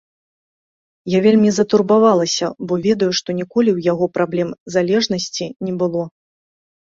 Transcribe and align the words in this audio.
Я 1.15 1.19
вельмі 1.25 1.49
затурбавалася, 1.57 2.45
бо 2.71 2.79
ведаю, 2.85 3.11
што 3.19 3.29
ніколі 3.39 3.69
ў 3.73 3.79
яго 3.91 4.05
праблем 4.15 4.49
залежнасці 4.77 5.45
не 5.69 5.73
было. 5.83 6.03